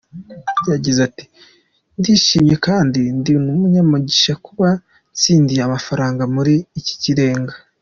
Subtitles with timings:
[0.71, 1.25] Yagize ati
[1.97, 4.69] "Ndishimye kandi ndi n’umunyamugisha kuba
[5.13, 7.55] ntsindiye amafaranga muri Ni Ikirenga.